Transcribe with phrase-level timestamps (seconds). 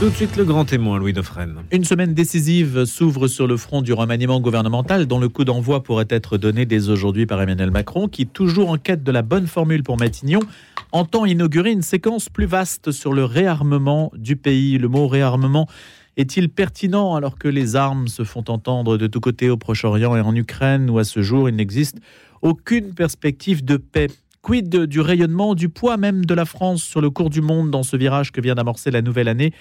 [0.00, 1.62] Tout de suite le grand témoin, Louis Dauphren.
[1.70, 6.08] Une semaine décisive s'ouvre sur le front du remaniement gouvernemental dont le coup d'envoi pourrait
[6.10, 9.84] être donné dès aujourd'hui par Emmanuel Macron qui, toujours en quête de la bonne formule
[9.84, 10.40] pour Matignon,
[10.90, 14.78] entend inaugurer une séquence plus vaste sur le réarmement du pays.
[14.78, 15.68] Le mot réarmement
[16.16, 20.20] est-il pertinent alors que les armes se font entendre de tous côtés au Proche-Orient et
[20.20, 21.98] en Ukraine où à ce jour il n'existe
[22.42, 24.08] aucune perspective de paix?
[24.42, 27.82] Quid du rayonnement, du poids même de la France sur le cours du monde dans
[27.82, 29.54] ce virage que vient d'amorcer la nouvelle année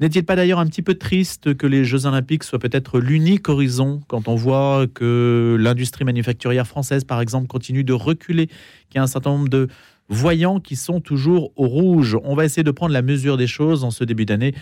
[0.00, 4.00] n'est-il pas d'ailleurs un petit peu triste que les Jeux Olympiques soient peut-être l'unique horizon
[4.08, 9.02] quand on voit que l'industrie manufacturière française, par exemple, continue de reculer, qu'il y a
[9.02, 9.68] un certain nombre de
[10.08, 12.16] voyants qui sont toujours au rouge?
[12.24, 14.54] On va essayer de prendre la mesure des choses en ce début d'année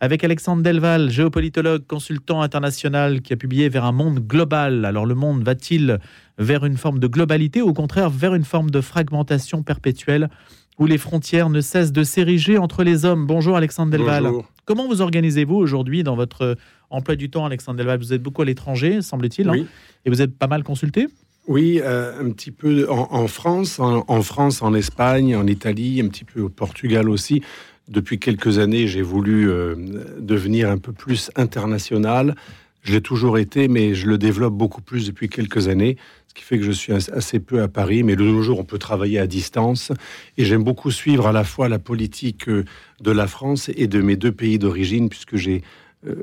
[0.00, 4.84] avec Alexandre Delval, géopolitologue, consultant international, qui a publié Vers un monde global.
[4.84, 6.00] Alors le monde va-t-il
[6.38, 10.28] vers une forme de globalité ou au contraire vers une forme de fragmentation perpétuelle
[10.76, 13.26] où les frontières ne cessent de s'ériger entre les hommes?
[13.26, 14.24] Bonjour Alexandre Delval.
[14.64, 16.56] Comment vous organisez-vous aujourd'hui dans votre
[16.90, 17.98] emploi du temps, Alexandre Delval?
[17.98, 19.66] Vous êtes beaucoup à l'étranger, semble-t-il, hein?
[20.04, 21.08] Et vous êtes pas mal consulté?
[21.48, 26.24] Oui, euh, un petit peu en, France, en, France, en Espagne, en Italie, un petit
[26.24, 27.42] peu au Portugal aussi.
[27.88, 29.74] Depuis quelques années, j'ai voulu euh,
[30.20, 32.36] devenir un peu plus international.
[32.82, 35.96] Je l'ai toujours été, mais je le développe beaucoup plus depuis quelques années,
[36.32, 38.04] ce qui fait que je suis assez peu à Paris.
[38.04, 39.92] Mais de nos jours, on peut travailler à distance.
[40.38, 42.64] Et j'aime beaucoup suivre à la fois la politique euh,
[43.02, 45.62] de la France et de mes deux pays d'origine, puisque j'ai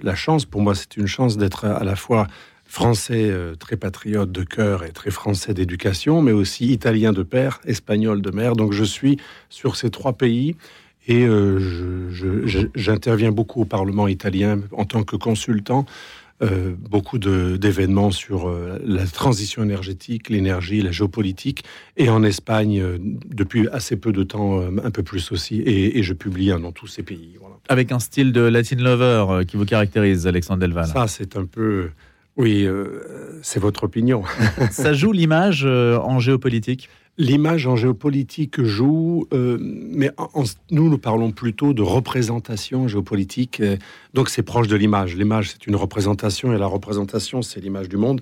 [0.02, 2.28] la chance, pour moi c'est une chance d'être à la fois
[2.66, 7.62] français euh, très patriote de cœur et très français d'éducation, mais aussi italien de père,
[7.66, 8.56] espagnol de mère.
[8.56, 9.18] Donc je suis
[9.50, 10.56] sur ces trois pays
[11.08, 12.10] et euh,
[12.76, 15.86] j'interviens beaucoup au Parlement italien en tant que consultant.
[16.42, 18.50] Euh, beaucoup d'événements sur
[18.86, 21.66] la transition énergétique, l'énergie, la géopolitique,
[21.98, 22.82] et en Espagne
[23.26, 27.04] depuis assez peu de temps, un peu plus aussi, et, je publie dans tous ces
[27.04, 27.36] pays.
[27.68, 30.88] Avec un style de Latin lover qui vous caractérise, Alexandre Delval.
[30.88, 31.90] Ça, c'est un peu
[32.40, 33.02] oui, euh,
[33.42, 34.24] c'est votre opinion.
[34.72, 36.88] Ça joue l'image euh, en géopolitique?
[37.20, 40.10] L'image en géopolitique joue, euh, mais
[40.72, 43.62] nous, nous parlons plutôt de représentation géopolitique.
[44.14, 45.18] donc c'est proche de l'image.
[45.18, 48.22] L'image, c'est une représentation, et la représentation, c'est l'image du monde.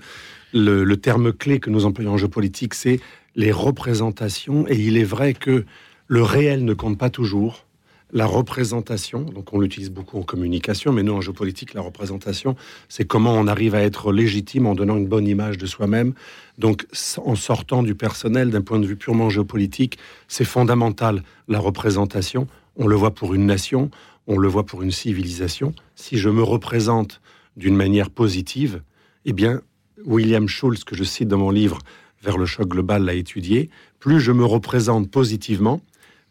[0.52, 3.00] le, terme clé que nous employons en géopolitique, c'est
[3.36, 4.68] les représentations.
[4.68, 5.66] Et il est vrai que
[6.08, 7.67] le réel ne compte pas toujours
[8.12, 12.56] la représentation, donc on l'utilise beaucoup en communication, mais nous en géopolitique, la représentation,
[12.88, 16.14] c'est comment on arrive à être légitime en donnant une bonne image de soi-même.
[16.58, 16.88] Donc
[17.18, 19.98] en sortant du personnel d'un point de vue purement géopolitique,
[20.28, 22.48] c'est fondamental la représentation.
[22.78, 23.92] On le voit pour une nation,
[24.28, 25.74] on le voit pour une civilisation.
[25.96, 27.22] Si je me représente
[27.58, 28.82] d'une manière positive,
[29.26, 29.62] eh bien,
[30.06, 31.80] William Schulz, que je cite dans mon livre
[32.24, 33.70] Vers le choc global, l'a étudié,
[34.00, 35.82] plus je me représente positivement,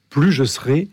[0.08, 0.88] plus je serai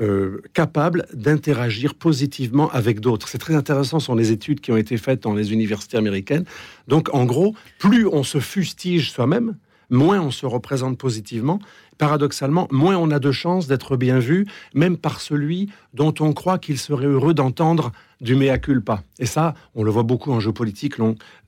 [0.00, 3.28] euh, capable d'interagir positivement avec d'autres.
[3.28, 6.44] C'est très intéressant, ce sont les études qui ont été faites dans les universités américaines.
[6.88, 9.56] Donc, en gros, plus on se fustige soi-même,
[9.90, 11.60] moins on se représente positivement.
[11.98, 16.58] Paradoxalement, moins on a de chances d'être bien vu, même par celui dont on croit
[16.58, 19.02] qu'il serait heureux d'entendre du mea culpa.
[19.18, 20.94] Et ça, on le voit beaucoup en géopolitique,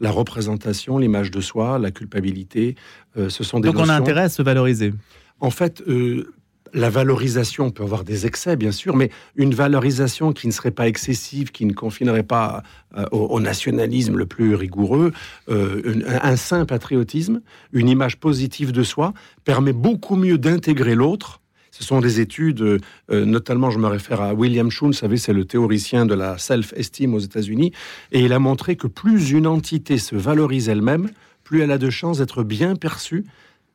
[0.01, 2.77] la représentation, l'image de soi, la culpabilité,
[3.19, 4.95] euh, ce sont des Donc on a intérêt à se valoriser.
[5.41, 6.33] En fait, euh,
[6.73, 10.89] la valorisation peut avoir des excès, bien sûr, mais une valorisation qui ne serait pas
[10.89, 12.63] excessive, qui ne confinerait pas
[12.97, 15.13] euh, au, nationalisme le plus rigoureux,
[15.49, 17.41] euh, un, sain patriotisme,
[17.73, 19.15] une image positive de soi,
[19.45, 21.41] permet beaucoup mieux d'intégrer l'autre.
[21.71, 22.79] Ce sont des études, euh,
[23.11, 27.15] notamment je me réfère à William Schultz, vous savez, c'est le théoricien de la self-esteem
[27.15, 27.73] aux États-Unis,
[28.11, 31.11] et il a montré que plus une entité se valorise elle-même,
[31.45, 33.25] plus elle a de chances d'être bien perçue,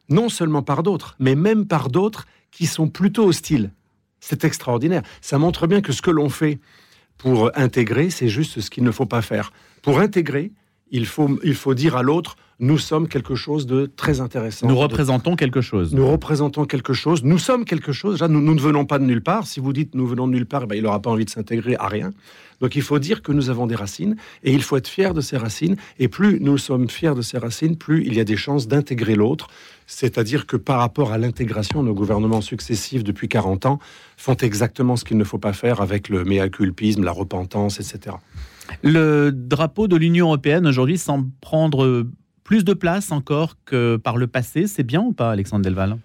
[0.10, 3.72] non seulement par d'autres, mais même par d'autres qui sont plutôt hostiles.
[4.20, 5.04] C'est extraordinaire.
[5.22, 6.60] Ça montre bien que ce que l'on fait
[7.18, 9.52] pour intégrer, c'est juste ce qu'il ne faut pas faire.
[9.82, 10.52] Pour intégrer,
[10.92, 14.68] il faut, il faut dire à l'autre, nous sommes quelque chose de très intéressant.
[14.68, 15.94] Nous représentons quelque chose.
[15.94, 17.22] Nous représentons quelque chose.
[17.22, 18.14] Nous sommes quelque chose.
[18.14, 19.46] Déjà, nous, nous, ne venons pas de nulle part.
[19.48, 21.76] Si vous dites nous venons de nulle part, ben, il n'aura pas envie de s'intégrer
[21.76, 22.12] à rien.
[22.62, 25.20] Donc il faut dire que nous avons des racines et il faut être fier de
[25.20, 25.76] ces racines.
[26.00, 29.16] Et plus nous sommes fiers de ces racines, plus il y a des chances d'intégrer
[29.16, 29.48] l'autre.
[29.86, 33.80] C'est-à-dire que par rapport à l'intégration, nos gouvernements successifs depuis 40 ans
[34.16, 38.16] font exactement ce qu'il ne faut pas faire avec le mea culpisme, la repentance, etc.
[38.82, 42.06] Le drapeau de l'Union européenne aujourd'hui semble prendre
[42.44, 44.68] plus de place encore que par le passé.
[44.68, 45.98] C'est bien ou pas, Alexandre Delval?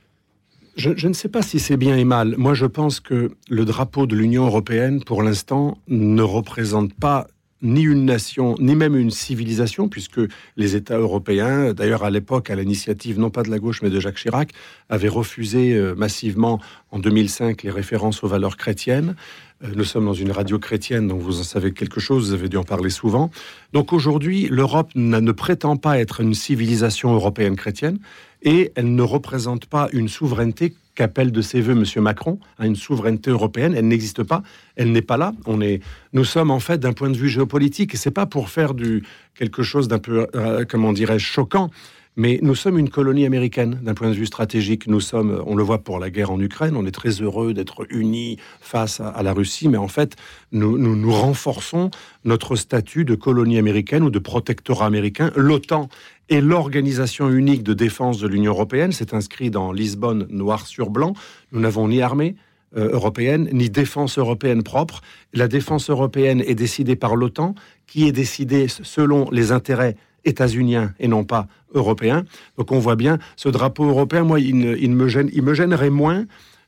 [0.76, 2.36] Je, ne sais pas si c'est bien et mal.
[2.38, 7.26] Moi, je pense que le drapeau de l'Union européenne, pour l'instant, ne représente pas
[7.62, 10.20] ni une nation, ni même une civilisation, puisque
[10.56, 13.98] les États européens, d'ailleurs à l'époque, à l'initiative non pas de la gauche, mais de
[13.98, 14.52] Jacques Chirac,
[14.88, 16.60] avaient refusé euh, massivement
[16.92, 19.16] en 2005 les références aux valeurs chrétiennes.
[19.64, 22.48] Euh, nous sommes dans une radio chrétienne, donc vous en savez quelque chose, vous avez
[22.48, 23.30] dû en parler souvent.
[23.72, 27.98] Donc aujourd'hui, l'Europe ne prétend pas être une civilisation européenne chrétienne
[28.42, 31.84] et elle ne représente pas une souveraineté qu'appelle de ses voeux M.
[32.02, 33.74] Macron, à une souveraineté européenne.
[33.76, 34.42] Elle n'existe pas,
[34.76, 35.32] elle n'est pas là.
[35.46, 35.80] On est,
[36.12, 39.04] nous sommes en fait d'un point de vue géopolitique, et c'est pas pour faire du
[39.36, 41.70] quelque chose d'un peu, euh, comment dirais-je, choquant.
[42.18, 44.88] Mais nous sommes une colonie américaine d'un point de vue stratégique.
[44.88, 47.86] Nous sommes, on le voit pour la guerre en Ukraine, on est très heureux d'être
[47.90, 50.16] unis face à, la Russie, mais en fait,
[50.50, 51.92] nous, renforçons
[52.24, 55.30] notre statut de colonie américaine ou de protectorat américain.
[55.36, 55.88] L'OTAN
[56.28, 58.90] est l'organisation unique de défense de l'Union européenne.
[58.90, 61.12] C'est inscrit dans Lisbonne noir sur blanc.
[61.52, 62.34] Nous n'avons ni armée,
[62.76, 65.02] euh, européenne, ni défense européenne propre.
[65.32, 67.54] La défense européenne est décidée par l'OTAN,
[67.86, 69.94] qui est décidée selon les intérêts
[70.24, 72.24] états-uniens et non pas européens.
[72.56, 76.26] Donc on voit bien ce drapeau européen, moi, il, me, gêne, il me gênerait moins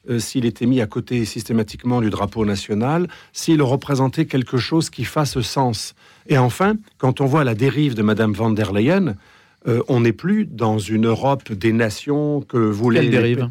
[0.08, 5.04] euh, s'il était mis à côté systématiquement du drapeau national, s'il représentait quelque chose qui
[5.04, 5.94] fasse sens.
[6.26, 9.16] Et enfin, quand on voit la dérive de Madame van der Leyen,
[9.68, 13.50] euh, on n'est plus dans une Europe des nations que vous Quelle dérive?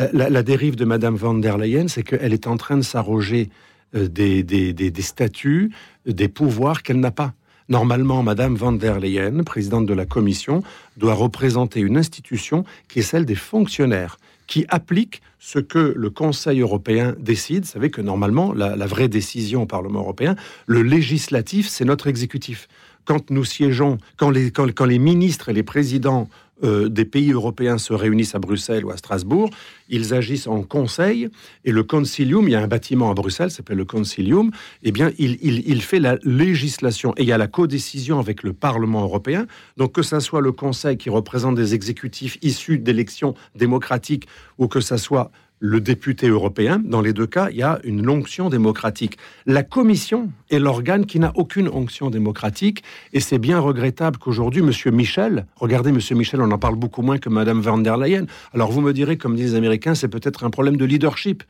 [0.00, 3.48] Euh, la, dérive de Madame van der Leyen, c'est qu'elle est en train de s'arroger
[3.94, 5.72] des, des statuts,
[6.06, 7.34] des pouvoirs qu'elle n'a pas.
[7.68, 10.62] Normalement, Madame van der Leyen, présidente de la Commission,
[10.96, 16.60] doit représenter une institution qui est celle des fonctionnaires, qui applique ce que le Conseil
[16.60, 17.64] européen décide.
[17.64, 20.34] Vous savez que normalement, la, vraie décision au Parlement européen,
[20.66, 22.68] le législatif, c'est notre exécutif.
[23.04, 26.28] Quand nous siégeons, quand les, quand les ministres et les présidents
[26.64, 29.50] euh, des pays européens se réunissent à Bruxelles ou à Strasbourg,
[29.88, 31.28] ils agissent en conseil
[31.64, 34.50] et le concilium, il y a un bâtiment à Bruxelles, s'appelle le concilium,
[34.82, 38.52] eh bien, il, il, fait la législation et il y a la codécision avec le
[38.52, 39.46] Parlement européen.
[39.76, 44.26] Donc, que ce soit le conseil qui représente des exécutifs issus d'élections démocratiques
[44.58, 46.80] ou que ce soit le député européen.
[46.84, 49.18] Dans les deux cas, il y a une onction démocratique.
[49.46, 52.82] La Commission est l'organe qui n'a aucune onction démocratique,
[53.12, 54.94] et c'est bien regrettable qu'aujourd'hui, M.
[54.94, 55.98] Michel, regardez M.
[56.16, 58.26] Michel, on en parle beaucoup moins que Mme van der Leyen.
[58.54, 61.42] Alors vous me direz, comme disent les Américains, c'est peut-être un problème de leadership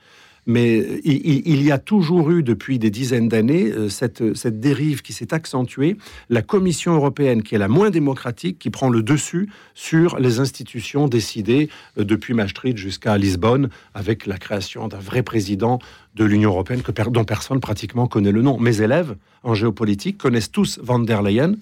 [0.48, 5.12] mais il, y a toujours eu depuis des dizaines d'années euh, cette, cette dérive qui
[5.12, 5.98] s'est accentuée.
[6.30, 11.06] La Commission européenne, qui est la moins démocratique, qui prend le dessus sur les institutions
[11.06, 11.68] décidées
[11.98, 15.80] euh, depuis Maastricht jusqu'à Lisbonne, avec la création d'un vrai président
[16.14, 16.80] de l'Union européenne
[17.10, 18.58] dont personne pratiquement connaît le nom.
[18.58, 21.56] Mes élèves en géopolitique connaissent tous van der Leyen,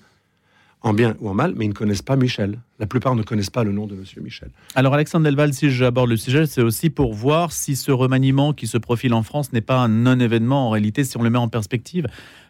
[0.83, 2.61] en bien ou en mal, mais ils ne connaissent pas Michel.
[2.79, 4.51] La plupart ne connaissent pas le nom de Monsieur Michel.
[4.75, 8.67] Alors Alexandre Delval, si j'aborde le sujet, c'est aussi pour voir si ce remaniement qui
[8.67, 11.49] se profile en France n'est pas un non-événement en réalité, si on le met en
[11.49, 12.07] perspective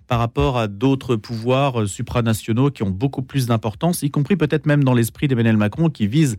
[0.06, 4.84] par rapport à d'autres pouvoirs supranationaux qui ont beaucoup plus d'importance, y compris peut-être même
[4.84, 6.37] dans l'esprit d'Emmanuel Macron qui vise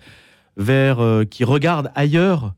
[0.56, 2.54] vers, euh, qui regarde ailleurs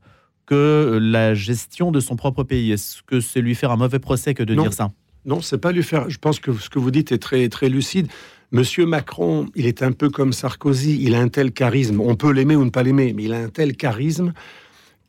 [0.46, 2.72] que la gestion de son propre pays.
[2.72, 4.90] Est-ce que c'est lui faire un mauvais procès que de dire ça?
[5.24, 6.08] Non, c'est pas lui faire.
[6.08, 8.08] Je pense que ce que vous dites est très très lucide.
[8.52, 12.32] Monsieur Macron, il est un peu comme Sarkozy, il a un tel charisme, on peut
[12.32, 14.32] l'aimer ou ne pas l'aimer, mais il a un tel charisme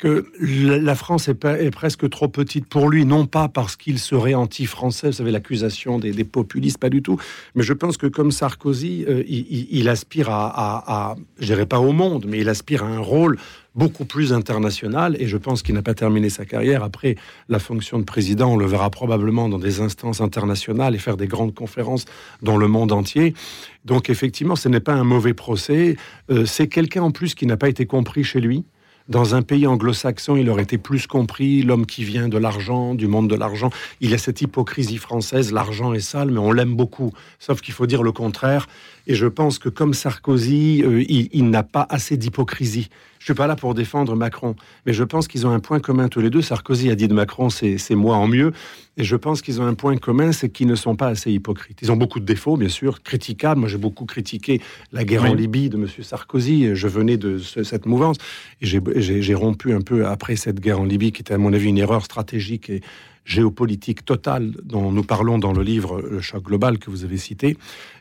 [0.01, 5.07] que la France est, presque trop petite pour lui, non pas parce qu'il serait anti-français,
[5.07, 7.17] vous savez, l'accusation des, populistes, pas du tout,
[7.53, 11.91] mais je pense que comme Sarkozy, euh, il, aspire à, à, je dirais pas au
[11.91, 13.37] monde, mais il aspire à un rôle
[13.75, 17.15] beaucoup plus international et je pense qu'il n'a pas terminé sa carrière après
[17.47, 18.53] la fonction de président.
[18.53, 22.05] On le verra probablement dans des instances internationales et faire des grandes conférences
[22.41, 23.35] dans le monde entier.
[23.85, 25.95] Donc effectivement, ce n'est pas un mauvais procès.
[26.31, 28.65] Euh, c'est quelqu'un en plus qui n'a pas été compris chez lui.
[29.09, 33.07] Dans un pays anglo-saxon, il aurait été plus compris, l'homme qui vient de l'argent, du
[33.07, 33.69] monde de l'argent.
[33.99, 37.11] Il y a cette hypocrisie française, l'argent est sale, mais on l'aime beaucoup.
[37.39, 38.67] Sauf qu'il faut dire le contraire.
[39.07, 42.89] Et je pense que comme Sarkozy, euh, il, n'a pas assez d'hypocrisie.
[43.21, 44.55] Je suis pas là pour défendre Macron,
[44.87, 46.41] mais je pense qu'ils ont un point commun tous les deux.
[46.41, 48.51] Sarkozy a dit de Macron, c'est moi en mieux.
[48.97, 51.77] Et je pense qu'ils ont un point commun, c'est qu'ils ne sont pas assez hypocrites.
[51.83, 53.59] Ils ont beaucoup de défauts, bien sûr, critiquables.
[53.59, 54.59] Moi, j'ai beaucoup critiqué
[54.91, 55.85] la guerre en Libye de M.
[56.01, 56.75] Sarkozy.
[56.75, 58.17] Je venais de cette mouvance.
[58.59, 61.69] Et j'ai rompu un peu après cette guerre en Libye, qui était, à mon avis,
[61.69, 62.81] une erreur stratégique et
[63.25, 67.57] géopolitique totale dont nous parlons dans le livre Le choc global que vous avez cité.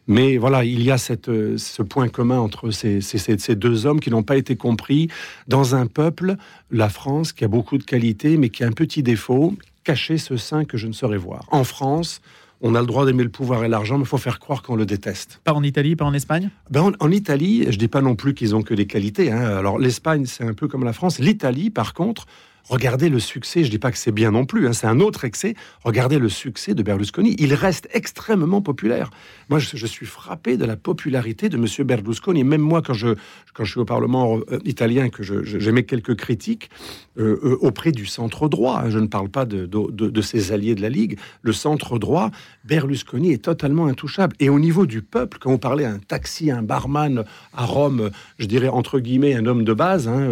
[0.06, 4.10] Mais voilà, il y a cette, ce point commun entre ces, ces, deux hommes qui
[4.10, 5.08] n'ont pas été compris
[5.46, 6.36] dans un peuple,
[6.70, 10.36] la France, qui a beaucoup de qualités, mais qui a un petit défaut, cacher ce
[10.36, 11.46] sein que je ne saurais voir.
[11.50, 12.20] En France,
[12.60, 14.76] on a le droit d'aimer le pouvoir et l'argent, mais il faut faire croire qu'on
[14.76, 15.40] le déteste.
[15.44, 16.50] Pas en Italie, pas en Espagne?
[16.70, 19.30] Ben en, Italie, je dis pas non plus qu'ils ont que des qualités.
[19.30, 19.40] Hein.
[19.40, 21.18] Alors l'Espagne, c'est un peu comme la France.
[21.18, 22.26] L'Italie, par contre,
[22.68, 25.00] Regardez le succès, je ne dis pas que c'est bien non plus, hein, c'est un
[25.00, 25.54] autre excès.
[25.84, 27.34] Regardez le succès de Berlusconi.
[27.38, 29.10] Il reste extrêmement populaire.
[29.48, 31.66] Moi, je, suis frappé de la popularité de M.
[31.86, 32.44] Berlusconi.
[32.44, 33.16] Même moi, quand je,
[33.64, 36.70] suis au Parlement euh, italien, que j'émets quelques critiques
[37.18, 40.82] euh, euh, auprès du centre droit, hein, je ne parle pas de, ses alliés de
[40.82, 42.30] la Ligue, le centre droit,
[42.64, 44.36] Berlusconi est totalement intouchable.
[44.38, 48.46] Et au niveau du peuple, quand on parlait un taxi, un barman à Rome, je
[48.46, 50.30] dirais entre guillemets un homme de base, hein,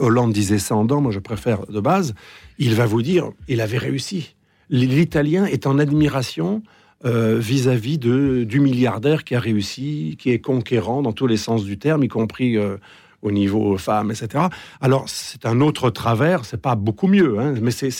[0.00, 2.14] Hollande disait ça en dents, moi préfère de base,
[2.58, 4.34] il va vous dire, il avait réussi.
[4.70, 6.62] L'Italien est en admiration
[7.04, 11.78] euh, vis-à-vis du milliardaire qui a réussi, qui est conquérant dans tous les sens du
[11.78, 12.76] terme, y compris euh,
[13.22, 14.44] au niveau femmes, etc.
[14.80, 17.90] Alors, c'est un autre travers, c'est pas beaucoup mieux, hein, mais c'est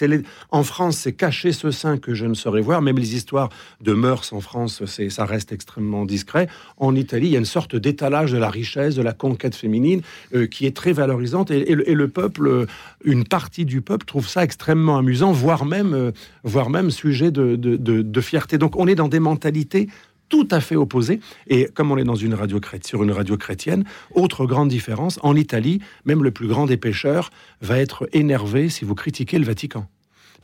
[0.51, 2.83] en France, c'est caché ce sein que je ne saurais voir.
[2.83, 3.49] Même les histoires
[3.81, 6.49] de mœurs en France, ça reste extrêmement discret.
[6.77, 10.03] En Italie, il y a une sorte d'étalage de la richesse, de la conquête féminine
[10.35, 12.67] euh, qui est très valorisante et, le, peuple,
[13.05, 18.57] une partie du peuple trouve ça extrêmement amusant, voire même, euh, sujet de, de fierté.
[18.59, 19.89] Donc, on est dans des mentalités
[20.29, 21.21] tout à fait opposé.
[21.47, 25.37] Et comme on est dans une radio sur une radio chrétienne, autre grande différence, en
[25.37, 27.31] Italie, même le plus grand des pêcheurs
[27.61, 29.87] va être énervé si vous critiquez le Vatican.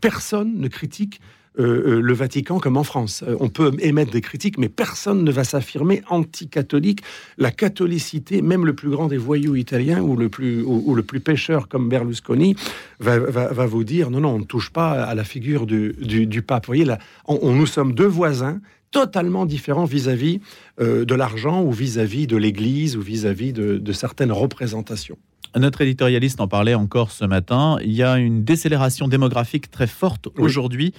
[0.00, 1.20] Personne ne critique
[1.60, 3.22] euh, euh, le Vatican comme en France.
[3.26, 7.02] Euh, on peut émettre des critiques, mais personne ne va s'affirmer anti-catholique.
[7.38, 11.20] La catholicité, même le plus grand des voyous italiens ou le plus, ou, le plus
[11.20, 12.56] pêcheur comme Berlusconi,
[12.98, 16.66] va, vous dire non, non, on ne touche pas à la figure du, pape.
[16.66, 18.60] Vous voyez, là, on, nous sommes deux voisins
[18.94, 20.40] totalement différents vis-à-vis
[20.78, 25.18] de l'argent ou vis-à-vis de l'Église ou vis-à-vis de, certaines représentations.
[25.56, 27.76] Notre éditorialiste en parlait encore ce matin.
[27.82, 30.94] Il y a une décélération démographique très forte aujourd'hui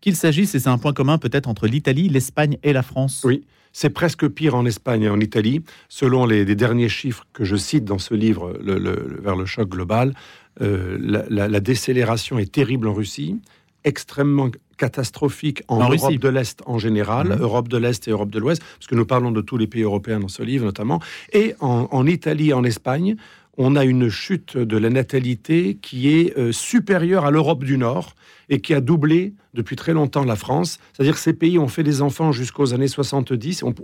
[0.00, 3.22] qu'il s'agisse, et c'est un point commun peut-être entre l'Italie, l'Espagne et la France.
[3.24, 5.62] Oui, c'est presque pire en Espagne et en Italie.
[5.88, 10.14] Selon les, derniers chiffres que je cite dans ce livre, Vers le choc global,
[10.60, 10.96] euh,
[11.28, 13.40] la, décélération est terrible en Russie,
[13.82, 17.40] extrêmement catastrophique en, Europe de l'Est en général, mhm.
[17.40, 19.82] Europe de l'Est et Europe de l'Ouest, parce que nous parlons de tous les pays
[19.82, 21.00] européens dans ce livre notamment,
[21.32, 23.16] et en, Italie et en Espagne,
[23.56, 28.14] on a une chute de la natalité qui est euh, supérieure à l'Europe du Nord
[28.48, 30.78] et qui a doublé depuis très longtemps la France.
[30.92, 33.62] C'est-à-dire que ces pays ont fait des enfants jusqu'aux années 70.
[33.62, 33.74] On,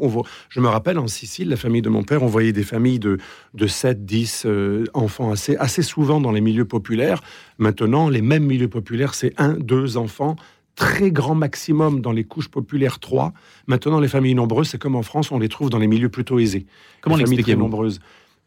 [0.49, 3.19] je me rappelle, en Sicile, la famille de mon père, on voyait des familles de,
[3.55, 7.23] de 7, 10 euh, enfants assez, assez souvent dans les milieux populaires.
[7.59, 10.37] Maintenant, les mêmes milieux populaires, c'est un, deux enfants
[10.81, 13.35] très grand maximum dans les couches populaires 3.
[13.67, 16.39] Maintenant, les familles nombreuses, c'est comme en France, on les trouve dans les milieux plutôt
[16.39, 16.65] aisés.
[17.03, 17.61] Comment l'expliquez-vous?
[17.61, 18.01] nombreuses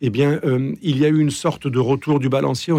[0.05, 2.73] eh bien, euh, il y a eu une sorte de retour du balancier.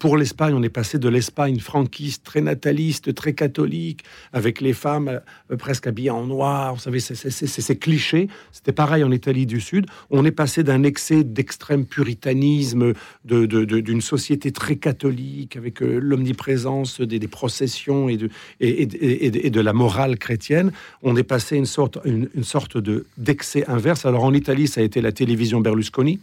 [0.00, 5.20] Pour l'Espagne, on est passé de l'Espagne franquiste, très nataliste, très catholique, avec les femmes
[5.52, 6.74] euh, presque habillées en noir.
[6.74, 8.26] Vous savez, c'est ces clichés.
[8.50, 9.86] C'était pareil en Italie du Sud.
[10.10, 12.94] On est passé d'un excès d'extrême puritanisme,
[13.24, 20.18] d'une société très catholique, avec euh, l'omniprésence des, processions et de, et, de la morale
[20.18, 20.72] chrétienne.
[21.04, 22.76] On est passé une sorte, une, une sorte
[23.16, 24.04] d'excès inverse.
[24.04, 26.18] Alors en Italie, ça a été la télévision Berlusconi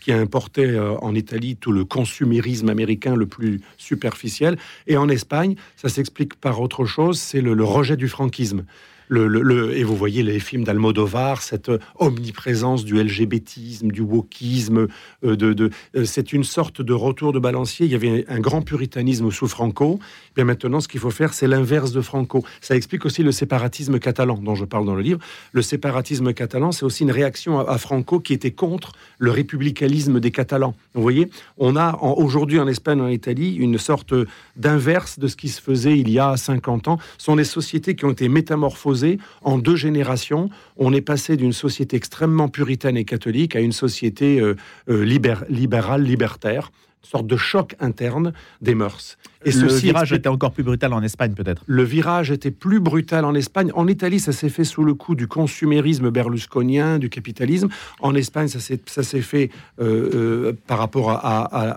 [0.00, 4.56] qui a importé euh, en Italie tout le consumérisme américain le plus superficiel.
[4.86, 8.64] Et en Espagne, ça s'explique par autre chose, c'est le, rejet du franquisme
[9.08, 14.88] le, et vous voyez les films d'Almodovar, cette omniprésence du LGBTisme, du wokisme,
[15.24, 17.86] euh, de, euh, c'est une sorte de retour de balancier.
[17.86, 19.98] Il y avait un grand puritanisme sous Franco.
[20.30, 22.44] Et bien maintenant, ce qu'il faut faire, c'est l'inverse de Franco.
[22.60, 25.20] Ça explique aussi le séparatisme catalan dont je parle dans le livre.
[25.52, 30.30] Le séparatisme catalan, c'est aussi une réaction à, Franco qui était contre le républicanisme des
[30.30, 30.74] Catalans.
[30.94, 34.14] Vous voyez, on a aujourd'hui en Espagne, en Italie, une sorte
[34.56, 36.98] d'inverse de ce qui se faisait il y a 50 ans.
[37.18, 38.97] Ce sont les sociétés qui ont été métamorphosées
[39.42, 40.50] en deux générations.
[40.76, 44.56] On est passé d'une société extrêmement puritaine et catholique à une société euh,
[44.88, 46.70] euh, libérale, libertaire
[47.08, 49.16] sorte de choc interne des mœurs.
[49.44, 51.62] Et le virage était encore plus brutal en Espagne, peut-être.
[51.66, 53.70] Le virage était plus brutal en Espagne.
[53.74, 57.68] En Italie, ça s'est fait sous le coup du consumérisme berlusconien, du capitalisme.
[58.00, 58.58] En Espagne, ça
[59.02, 59.50] s'est fait
[59.80, 61.22] euh, par rapport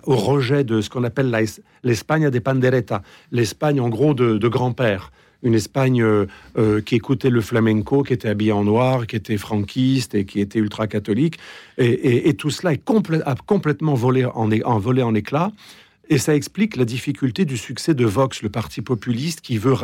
[0.06, 1.32] au rejet de ce qu'on appelle
[1.84, 5.12] l'Espagne des panderetas, l'Espagne en gros de, de grand-père
[5.44, 6.26] une Espagne euh,
[6.58, 10.40] euh, qui écoutait le flamenco, qui était habillée en noir, qui était franquiste et qui
[10.40, 11.38] était ultra-catholique.
[11.78, 12.90] Et, tout cela est
[13.26, 15.52] a complètement volé en, en, éclats.
[16.10, 19.76] Et ça explique la difficulté du succès de Vox, le parti populiste qui veut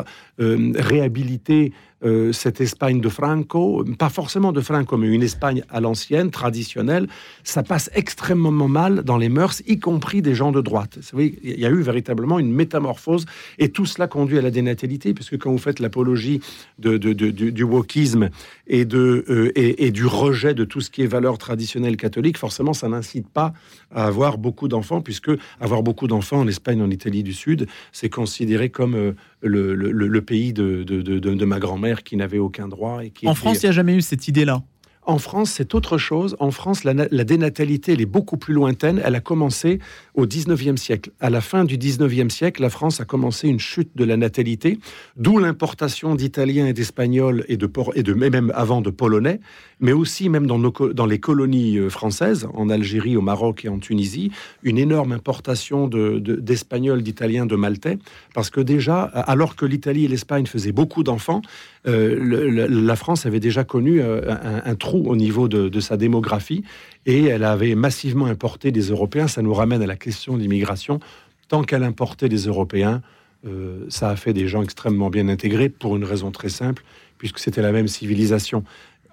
[0.42, 1.72] euh, réhabiliter
[2.06, 7.08] euh, cette Espagne de Franco, pas forcément de Franco, mais une Espagne à l'ancienne, traditionnelle,
[7.44, 11.00] ça passe extrêmement mal dans les mœurs, y compris des gens de droite.
[11.18, 13.26] Il y a eu véritablement une métamorphose,
[13.58, 16.40] et tout cela conduit à la dénatalité, puisque quand vous faites l'apologie
[16.78, 18.30] de, du, wokisme
[18.72, 23.28] euh, et, du rejet de tout ce qui est valeur traditionnelle catholique, forcément, ça n'incite
[23.28, 23.54] pas
[23.90, 28.10] à avoir beaucoup d'enfants, puisque avoir beaucoup d'enfants en Espagne, en Italie du Sud, c'est
[28.10, 33.04] considéré comme euh, le, pays de ma grand-mère qui n'avait aucun droit.
[33.04, 34.64] Et qui en France, il n'y a jamais eu cette idée-là
[35.08, 36.36] en France, c'est autre chose.
[36.40, 39.02] En France, la, dénatalité, elle est beaucoup plus lointaine.
[39.04, 39.80] Elle a commencé
[40.16, 41.12] au 19e siècle.
[41.22, 44.80] À la fin du 19e siècle, la France a commencé une chute de la natalité,
[45.16, 49.40] d'où l'importation d'Italiens et d'Espagnols et de, et de même avant de Polonais,
[49.80, 53.70] mais aussi même dans, nos, dans les colonies euh, françaises, en Algérie, au Maroc et
[53.70, 54.32] en Tunisie,
[54.64, 57.98] une énorme importation d'Espagnols, d'Italiens, de Maltais,
[58.34, 61.42] parce que déjà, alors que l'Italie et l'Espagne faisaient beaucoup d'enfants,
[61.88, 64.22] euh, la France avait déjà connu euh,
[64.66, 66.64] un, trou au niveau de, sa démographie
[67.06, 69.28] et elle avait massivement importé des Européens.
[69.28, 71.00] Ça nous ramène à la question de l'immigration.
[71.48, 73.02] Tant qu'elle importait des Européens,
[73.46, 76.84] euh, ça a fait des gens extrêmement bien intégrés pour une raison très simple,
[77.18, 78.64] puisque c'était la même civilisation.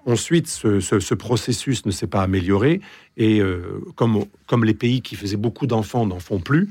[0.05, 2.79] Ensuite, ce, processus ne s'est pas amélioré
[3.17, 3.41] et
[3.95, 6.69] comme, comme les pays qui faisaient beaucoup d'enfants n'en font plus,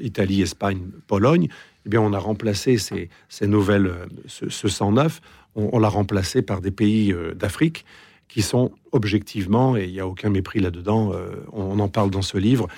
[0.00, 1.48] Italie, Espagne, Pologne,
[1.86, 5.20] eh bien, on a remplacé ces, nouvelles, euh, ce, 109,
[5.54, 7.84] on, l'a remplacé par des pays euh, d'Afrique
[8.32, 12.22] qui sont objectivement, et il n'y a aucun mépris là-dedans, euh, on, en parle dans
[12.22, 12.68] ce livre,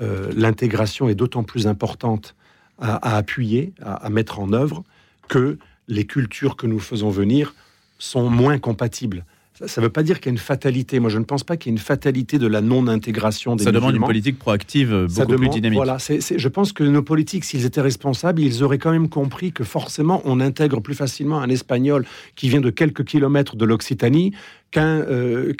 [0.00, 2.34] l'intégration est d'autant plus importante
[2.80, 4.82] à, appuyer, à, mettre en œuvre,
[5.28, 7.54] que les cultures que nous faisons venir
[7.98, 9.24] sont moins compatibles.
[9.54, 10.98] Ça ne veut pas dire qu'il y a une fatalité.
[10.98, 13.70] Moi, je ne pense pas qu'il y ait une fatalité de la non-intégration des Ça
[13.70, 15.76] demande une politique proactive euh, beaucoup plus dynamique.
[15.76, 19.62] Voilà, je pense que nos politiques, s'ils étaient responsables, ils auraient quand même compris que
[19.62, 24.32] forcément, on intègre plus facilement un Espagnol qui vient de quelques kilomètres de l'Occitanie
[24.72, 25.52] qu'un euh,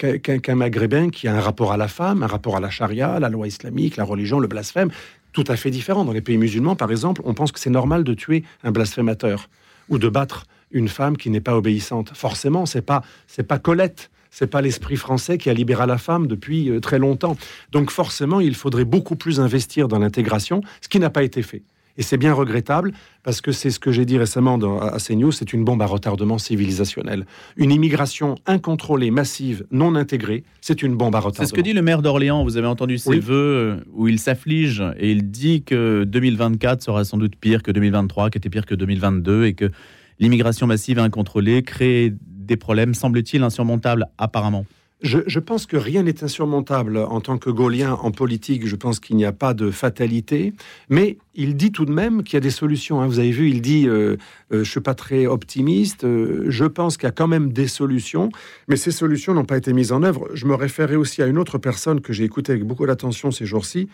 [0.49, 3.47] Maghrébin qui a un rapport à la femme, un rapport à la charia, la loi
[3.47, 4.91] islamique, la religion, le blasphème,
[5.33, 6.05] tout à fait différent.
[6.05, 9.49] Dans les pays musulmans, par exemple, on pense que c'est normal de tuer un blasphémateur
[9.89, 12.11] ou de battre une femme qui n'est pas obéissante.
[12.15, 16.27] Forcément, c'est pas c'est pas Colette, c'est pas l'esprit français qui a libéré la femme
[16.27, 17.37] depuis euh, très longtemps.
[17.73, 21.63] Donc forcément, il faudrait beaucoup plus investir dans l'intégration, ce qui n'a pas été fait.
[21.97, 25.31] Et c'est bien regrettable parce que c'est ce que j'ai dit récemment dans, à CNews,
[25.31, 27.25] c'est une bombe à retardement civilisationnel.
[27.57, 31.45] Une immigration incontrôlée, massive, non intégrée, c'est une bombe à retardement.
[31.45, 32.43] C'est ce que dit le maire d'Orléans.
[32.43, 37.05] Vous avez entendu ses voeux euh, où il s'afflige et il dit que 2024 sera
[37.05, 39.71] sans doute pire que 2023, qui était pire que 2022 et que
[40.19, 44.67] l'immigration massive incontrôlée crée des problèmes, semble-t-il, insurmontables apparemment
[45.05, 48.67] je, pense que rien n'est insurmontable en tant que gaulien en politique.
[48.67, 50.55] Je pense qu'il n'y a pas de fatalité.
[50.89, 53.03] Mais il dit tout de même qu'il y a des solutions.
[53.03, 53.07] Hein.
[53.07, 54.17] Vous avez vu, il dit euh, euh,
[54.51, 56.05] Je ne suis pas très optimiste.
[56.05, 58.31] Euh, je pense qu'il y a quand même des solutions.
[58.67, 60.29] Mais ces solutions n'ont pas été mises en œuvre.
[60.33, 63.45] Je me référais aussi à une autre personne que j'ai écoutée avec beaucoup d'attention ces
[63.45, 63.89] jours-ci,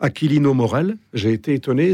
[0.00, 0.96] Aquilino Morel.
[1.12, 1.92] J'ai été étonné.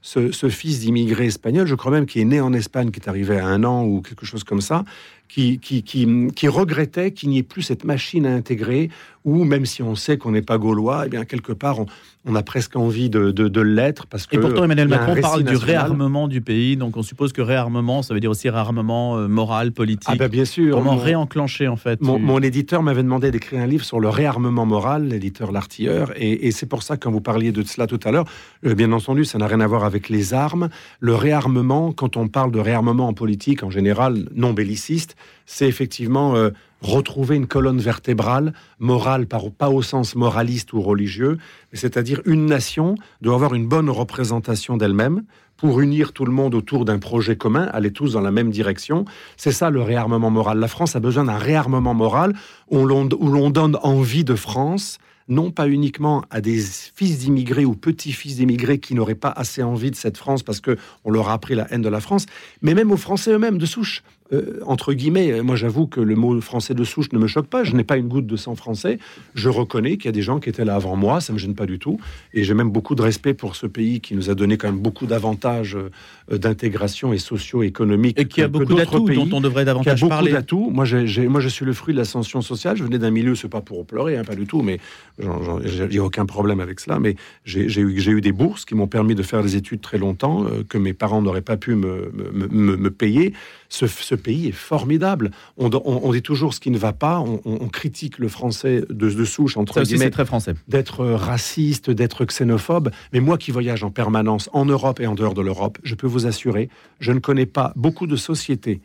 [0.00, 3.38] Ce, fils d'immigré espagnol, je crois même qu'il est né en Espagne, qui est arrivé
[3.38, 4.84] à un an ou quelque chose comme ça,
[5.28, 8.90] qui, qui, qui, regrettait qu'il n'y ait plus cette machine à intégrer,
[9.28, 11.86] ou même si on sait qu'on n'est pas gaulois, eh bien quelque part on,
[12.24, 14.06] on a presque envie de, de, l'être.
[14.06, 17.42] Parce que Et pourtant Emmanuel Macron parle du réarmement du pays, donc on suppose que
[17.42, 20.08] réarmement, ça veut dire aussi réarmement euh, moral, politique.
[20.10, 20.76] Ah ben bien sûr.
[20.76, 24.66] Comment réenclencher en fait Mon, mon éditeur m'avait demandé d'écrire un livre sur le réarmement
[24.66, 28.10] moral, l'éditeur L'Artilleur, et, et c'est pour ça quand vous parliez de cela tout à
[28.10, 28.26] l'heure,
[28.64, 30.68] euh, bien entendu, ça n'a rien à voir avec les armes.
[31.00, 35.16] Le réarmement, quand on parle de réarmement en politique, en général non belliciste,
[35.50, 36.50] c'est effectivement euh,
[36.82, 41.38] retrouver une colonne vertébrale morale, pas au sens moraliste ou religieux,
[41.72, 45.24] c'est-à-dire une nation doit avoir une bonne représentation d'elle-même
[45.56, 49.06] pour unir tout le monde autour d'un projet commun, aller tous dans la même direction.
[49.38, 50.58] C'est ça le réarmement moral.
[50.58, 52.34] La France a besoin d'un réarmement moral
[52.70, 58.36] où l'on donne envie de France non pas uniquement à des fils d'immigrés ou petits-fils
[58.36, 61.54] d'immigrés qui n'auraient pas assez envie de cette France parce que on leur a appris
[61.54, 62.26] la haine de la France,
[62.62, 64.02] mais même aux Français eux-mêmes de souche.
[64.32, 67.64] Euh, entre guillemets, moi j'avoue que le mot français de souche ne me choque pas,
[67.64, 68.98] je n'ai pas une goutte de sang français,
[69.34, 71.54] je reconnais qu'il y a des gens qui étaient là avant moi, ça me gêne
[71.54, 71.98] pas du tout,
[72.34, 74.80] et j'ai même beaucoup de respect pour ce pays qui nous a donné quand même
[74.80, 78.20] beaucoup d'avantages euh, d'intégration et socio-économique.
[78.20, 80.32] Et qui a beaucoup d'atouts dont on devrait davantage parler.
[80.52, 80.84] Moi,
[81.28, 83.86] moi je suis le fruit de l'ascension sociale, je venais d'un milieu, c'est pas pour
[83.86, 84.78] pleurer, hein, pas du tout, mais
[85.18, 88.88] il n'y a aucun problème avec cela, mais j'ai eu, eu des bourses qui m'ont
[88.88, 92.12] permis de faire des études très longtemps, euh, que mes parents n'auraient pas pu me,
[92.12, 93.32] me, me payer.
[93.70, 95.30] Ce, ce pays est formidable.
[95.56, 97.20] On, dit toujours ce qui ne va pas.
[97.20, 100.54] On, critique le français de, de souche, entre guillemets, très français.
[100.68, 102.90] d'être raciste, d'être xénophobe.
[103.12, 106.06] Mais moi qui voyage en permanence en Europe et en dehors de l'Europe, je peux
[106.06, 106.68] vous assurer,
[107.00, 108.80] je ne connais pas beaucoup de sociétés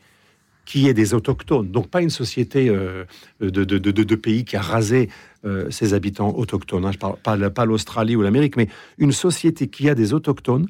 [0.65, 3.03] qui est des autochtones, donc pas une société euh,
[3.41, 5.09] de, de, de, de, pays qui a rasé
[5.45, 9.67] euh, ses habitants autochtones, hein, je parle pas, pas l'Australie ou l'Amérique, mais une société
[9.67, 10.67] qui a des autochtones,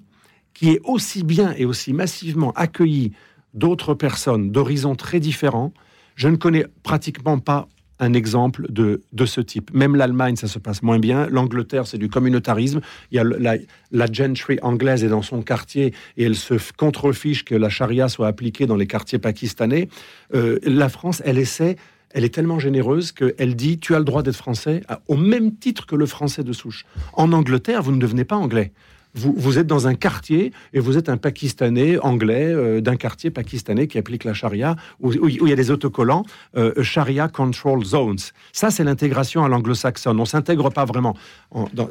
[0.54, 3.12] qui est aussi bien et aussi massivement accueillie
[3.54, 5.74] d'autres personnes d'horizons très différents.
[6.16, 7.68] Je ne connais pratiquement pas
[8.00, 9.74] un exemple de, de ce type.
[9.74, 11.28] Même l'Allemagne, ça se passe moins bien.
[11.30, 12.82] L'Angleterre, c'est du communautarisme.
[13.12, 13.56] Il y a la,
[13.92, 18.28] la, gentry anglaise est dans son quartier et elle se contrefiche que la charia soit
[18.28, 19.90] appliquée dans les quartiers pakistanais.
[20.34, 21.78] Euh, la France, elle essaie
[22.16, 25.88] elle est tellement généreuse qu'elle dit tu as le droit d'être français au même titre
[25.88, 26.86] que le français de souche.
[27.14, 28.72] En Angleterre, vous ne devenez pas anglais
[29.16, 33.88] vous, êtes dans un quartier et vous êtes un Pakistanais anglais euh, d'un quartier pakistanais
[33.88, 36.26] qui applique la charia, où, il y a des autocollants
[36.58, 38.18] euh, Sharia Control Zones.
[38.52, 40.20] Ça, c'est l'intégration à l'anglo-saxonne.
[40.20, 41.16] On s'intègre pas vraiment.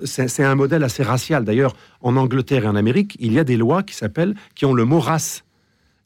[0.04, 1.44] C'est un modèle assez racial.
[1.44, 4.74] D'ailleurs, en Angleterre et en Amérique, il y a des lois qui s'appellent, qui ont
[4.74, 5.44] le mot race.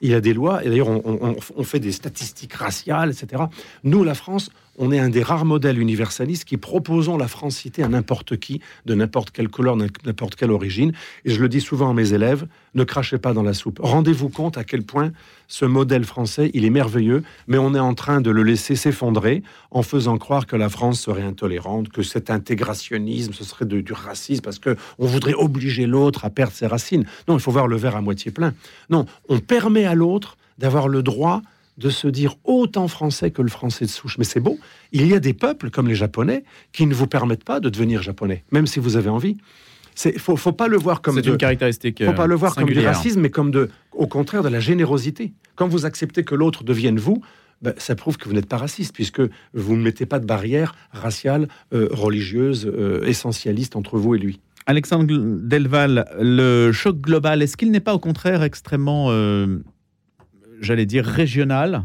[0.03, 3.45] Il y a des lois, et d'ailleurs, on, on fait des statistiques raciales, etc.
[3.83, 7.89] Nous, la France, on est un des rares modèles universalistes qui proposons la francité à
[7.89, 10.93] n'importe qui, de n'importe quelle couleur, n'importe quelle origine.
[11.25, 13.81] Et je le dis souvent à mes élèves, ne crachez pas dans la soupe.
[13.83, 15.13] Rendez-vous compte à quel point
[15.49, 19.43] ce modèle français, il est merveilleux, mais on est en train de le laisser s'effondrer
[19.71, 24.43] en faisant croire que la France serait intolérante, que cet intégrationnisme, ce serait du racisme,
[24.43, 27.05] parce que on voudrait obliger l'autre à perdre ses racines.
[27.29, 28.55] Non, il faut voir le verre à moitié plein.
[28.91, 31.43] Non, on permet à l'autre d'avoir le droit
[31.79, 34.19] de se dire autant français que le français de souche.
[34.19, 34.59] Mais c'est beau.
[34.93, 38.03] Il y a des peuples comme les Japonais qui ne vous permettent pas de devenir
[38.03, 39.37] japonais, même si vous avez envie.
[40.05, 42.05] Il faut, faut pas le voir comme c'est une caractéristique.
[42.05, 45.33] Faut pas le voir comme du racisme, mais comme de, au contraire, de la générosité.
[45.55, 47.23] Quand vous acceptez que l'autre devienne vous,
[47.63, 49.23] ben, ça prouve que vous n'êtes pas raciste, puisque
[49.55, 54.41] vous ne mettez pas de barrière raciale, euh, religieuse, euh, essentialiste entre vous et lui.
[54.67, 59.59] Alexandre Delval, le choc global, est-ce qu'il n'est pas au contraire extrêmement euh,
[60.61, 61.85] j'allais dire, régional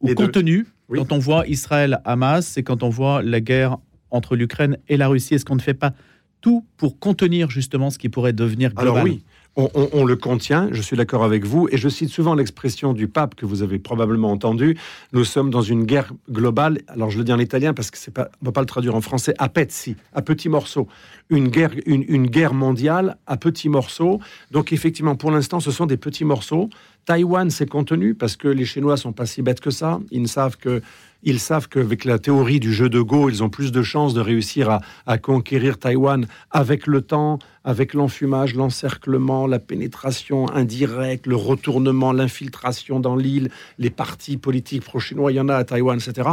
[0.00, 3.78] ou contenu quand on voit Israël-Hamas et quand on voit la guerre
[4.10, 5.92] entre l'Ukraine et la Russie Est-ce qu'on ne fait pas
[6.40, 9.24] tout pour contenir justement ce qui pourrait devenir global Alors oui,
[9.56, 13.36] on, le contient, je suis d'accord avec vous, et je cite souvent l'expression du pape
[13.36, 14.76] que vous avez probablement entendu.
[15.12, 16.80] Nous sommes dans une guerre globale.
[16.88, 18.96] Alors je le dis en italien parce que c'est pas, on va pas le traduire
[18.96, 19.32] en français.
[19.54, 20.88] Pezzi, à petits morceaux.
[21.30, 24.20] Une guerre, une guerre mondiale à petits morceaux.
[24.50, 26.68] Donc effectivement, pour l'instant, ce sont des petits morceaux.
[27.04, 30.00] Taïwan s'est contenu parce que les Chinois sont pas si bêtes que ça.
[30.10, 30.82] Ils savent que
[31.26, 34.20] ils savent qu'avec la théorie du jeu de Go, ils ont plus de chances de
[34.20, 42.12] réussir à, conquérir Taïwan avec le temps, avec l'enfumage, l'encerclement, la pénétration indirecte, le retournement,
[42.12, 46.28] l'infiltration dans l'île, les partis politiques pro-chinois, il y en a à Taïwan, etc.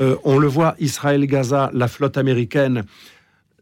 [0.00, 2.84] Euh, on le voit, Israël-Gaza, la flotte américaine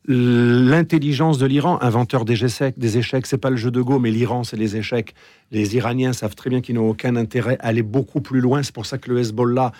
[0.07, 4.11] l'intelligence de l'Iran, inventeur des échecs, des échecs, c'est pas le jeu de Go, mais
[4.11, 5.15] l'Iran, c'est les échecs.
[5.51, 8.63] Les Iraniens savent très bien qu'ils n'ont aucun intérêt à aller beaucoup plus loin.
[8.63, 9.73] C'est pour ça que le Hezbollah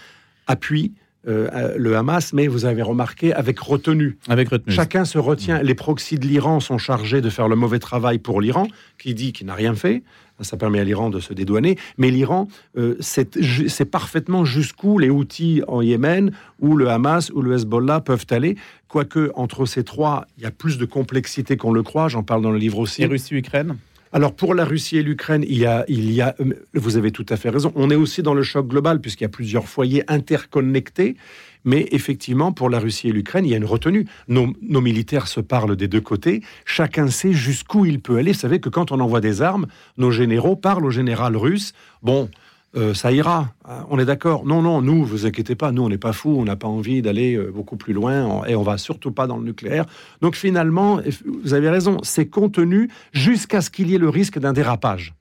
[0.47, 0.93] appuie
[1.27, 4.19] euh, le Hamas, mais vous avez remarqué avec retenue.
[4.29, 4.75] Avec retenue.
[4.75, 5.63] Chacun se retient.
[5.63, 9.33] Les proxys de l'Iran sont chargés de faire le mauvais travail pour l'Iran, qui dit
[9.33, 10.03] qu'il n'a rien fait.
[10.41, 11.79] Ça permet à l'Iran de se dédouaner.
[11.97, 17.55] Mais l'Iran euh, sait parfaitement jusqu'où les outils en Yémen, ou le Hamas, ou le
[17.55, 18.57] Hezbollah peuvent aller.
[18.89, 22.09] Quoique, entre ces trois, il y a plus de complexité qu'on le croit.
[22.09, 23.05] J'en parle dans le livre aussi.
[23.05, 23.77] Russie-Ukraine?
[24.15, 26.37] Alors pour la Russie et l'Ukraine, il y a, il y a,
[26.73, 27.73] vous avez tout à fait raison.
[27.75, 31.17] On est aussi dans le choc global puisqu'il y a plusieurs foyers interconnectés.
[31.65, 34.07] Mais effectivement, pour la Russie et l'Ukraine, il y a une retenue.
[34.29, 36.43] Nos, nos, militaires se parlent des deux côtés.
[36.65, 38.33] Chacun sait jusqu'où il peut aller.
[38.33, 41.73] Vous savez que quand on envoie des armes, nos généraux parlent au général russe.
[42.03, 42.29] Bon,
[42.77, 43.51] euh, ça ira.
[43.65, 44.45] Ah, on est d'accord.
[44.45, 47.03] Non, non, nous, vous inquiétez pas, nous, on n'est pas fous, on n'a pas envie
[47.03, 49.87] d'aller euh, beaucoup plus loin et on va surtout pas dans le nucléaire.
[50.21, 51.01] Donc finalement,
[51.43, 55.15] vous avez raison, c'est contenu jusqu'à ce qu'il y ait le risque d'un dérapage.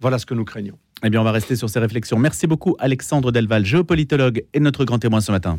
[0.00, 0.78] Voilà ce que nous craignons.
[1.04, 2.18] Eh bien, on va rester sur ces réflexions.
[2.18, 5.58] Merci beaucoup, Alexandre Delval, géopolitologue et notre grand témoin ce matin.